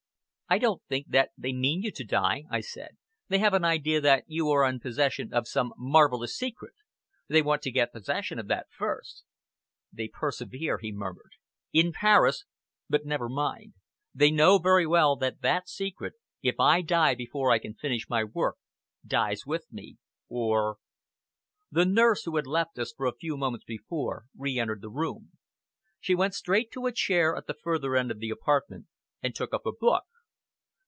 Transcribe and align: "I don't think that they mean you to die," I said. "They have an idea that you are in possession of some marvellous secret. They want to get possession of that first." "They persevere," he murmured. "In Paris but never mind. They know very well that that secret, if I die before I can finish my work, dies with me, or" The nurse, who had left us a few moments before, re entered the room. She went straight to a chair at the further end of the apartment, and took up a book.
"I 0.53 0.57
don't 0.57 0.83
think 0.89 1.07
that 1.11 1.31
they 1.37 1.53
mean 1.53 1.81
you 1.81 1.91
to 1.93 2.03
die," 2.03 2.43
I 2.51 2.59
said. 2.59 2.97
"They 3.29 3.39
have 3.39 3.53
an 3.53 3.63
idea 3.63 4.01
that 4.01 4.25
you 4.27 4.49
are 4.49 4.67
in 4.67 4.81
possession 4.81 5.33
of 5.33 5.47
some 5.47 5.71
marvellous 5.77 6.35
secret. 6.35 6.73
They 7.29 7.41
want 7.41 7.61
to 7.61 7.71
get 7.71 7.93
possession 7.93 8.37
of 8.37 8.49
that 8.49 8.67
first." 8.69 9.23
"They 9.93 10.09
persevere," 10.09 10.77
he 10.79 10.91
murmured. 10.91 11.35
"In 11.71 11.93
Paris 11.93 12.43
but 12.89 13.05
never 13.05 13.29
mind. 13.29 13.75
They 14.13 14.29
know 14.29 14.57
very 14.57 14.85
well 14.85 15.15
that 15.15 15.39
that 15.39 15.69
secret, 15.69 16.15
if 16.41 16.59
I 16.59 16.81
die 16.81 17.15
before 17.15 17.49
I 17.49 17.57
can 17.57 17.73
finish 17.73 18.09
my 18.09 18.25
work, 18.25 18.57
dies 19.07 19.45
with 19.45 19.71
me, 19.71 19.99
or" 20.27 20.79
The 21.71 21.85
nurse, 21.85 22.23
who 22.25 22.35
had 22.35 22.45
left 22.45 22.77
us 22.77 22.93
a 22.99 23.13
few 23.13 23.37
moments 23.37 23.63
before, 23.63 24.25
re 24.37 24.59
entered 24.59 24.81
the 24.81 24.89
room. 24.89 25.31
She 26.01 26.13
went 26.13 26.33
straight 26.33 26.71
to 26.73 26.87
a 26.87 26.91
chair 26.91 27.37
at 27.37 27.47
the 27.47 27.53
further 27.53 27.95
end 27.95 28.11
of 28.11 28.19
the 28.19 28.31
apartment, 28.31 28.87
and 29.23 29.33
took 29.33 29.53
up 29.53 29.65
a 29.65 29.71
book. 29.71 30.03